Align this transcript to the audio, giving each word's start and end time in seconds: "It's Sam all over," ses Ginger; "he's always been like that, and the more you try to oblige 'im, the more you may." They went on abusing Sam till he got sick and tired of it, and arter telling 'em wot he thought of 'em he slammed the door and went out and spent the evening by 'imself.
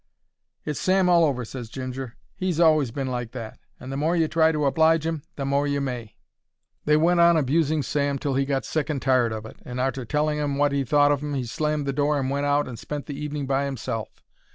"It's 0.65 0.79
Sam 0.79 1.09
all 1.09 1.23
over," 1.23 1.45
ses 1.45 1.69
Ginger; 1.69 2.15
"he's 2.35 2.59
always 2.59 2.89
been 2.89 3.05
like 3.05 3.33
that, 3.33 3.59
and 3.79 3.91
the 3.91 3.97
more 3.97 4.15
you 4.15 4.27
try 4.27 4.51
to 4.51 4.65
oblige 4.65 5.05
'im, 5.05 5.21
the 5.35 5.45
more 5.45 5.67
you 5.67 5.79
may." 5.79 6.15
They 6.85 6.97
went 6.97 7.19
on 7.19 7.37
abusing 7.37 7.83
Sam 7.83 8.17
till 8.17 8.33
he 8.33 8.43
got 8.43 8.65
sick 8.65 8.89
and 8.89 8.99
tired 8.99 9.31
of 9.31 9.45
it, 9.45 9.57
and 9.63 9.79
arter 9.79 10.03
telling 10.05 10.39
'em 10.39 10.55
wot 10.57 10.71
he 10.71 10.83
thought 10.83 11.11
of 11.11 11.21
'em 11.21 11.35
he 11.35 11.45
slammed 11.45 11.85
the 11.85 11.93
door 11.93 12.17
and 12.19 12.31
went 12.31 12.47
out 12.47 12.67
and 12.67 12.79
spent 12.79 13.05
the 13.05 13.13
evening 13.15 13.45
by 13.45 13.65
'imself. 13.67 14.23